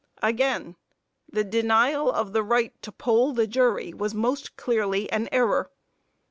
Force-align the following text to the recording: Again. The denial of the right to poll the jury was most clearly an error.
Again. 0.23 0.77
The 1.31 1.43
denial 1.43 2.11
of 2.11 2.33
the 2.33 2.41
right 2.41 2.73
to 2.81 2.91
poll 2.91 3.33
the 3.33 3.45
jury 3.45 3.93
was 3.93 4.15
most 4.15 4.57
clearly 4.57 5.07
an 5.11 5.29
error. 5.31 5.69